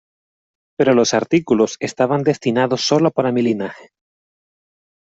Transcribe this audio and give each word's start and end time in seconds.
Pero 0.77 0.95
los 0.95 1.13
artículos 1.13 1.77
estaban 1.79 2.23
destinados 2.23 2.81
solo 2.81 3.11
para 3.11 3.31
mi 3.31 3.43
linaje. 3.43 3.91